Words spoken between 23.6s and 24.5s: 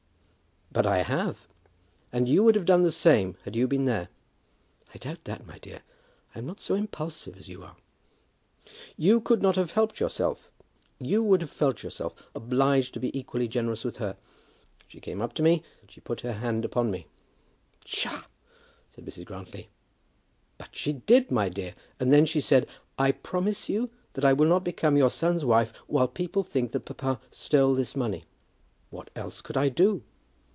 you that I will